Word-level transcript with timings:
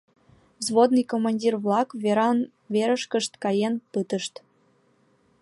Взводный 0.59 1.05
командир-влак 1.11 1.89
веран 2.03 2.37
верышкышт 2.73 3.33
каен 3.43 3.73
пытышт. 3.91 4.33